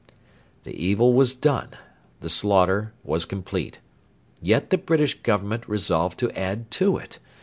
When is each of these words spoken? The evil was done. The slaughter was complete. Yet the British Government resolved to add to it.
The 0.63 0.75
evil 0.75 1.13
was 1.13 1.35
done. 1.35 1.75
The 2.21 2.29
slaughter 2.31 2.91
was 3.03 3.23
complete. 3.23 3.81
Yet 4.41 4.71
the 4.71 4.79
British 4.79 5.19
Government 5.21 5.69
resolved 5.69 6.17
to 6.21 6.31
add 6.31 6.71
to 6.71 6.97
it. 6.97 7.19